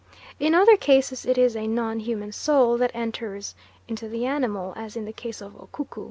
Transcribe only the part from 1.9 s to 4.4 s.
human soul that enters into the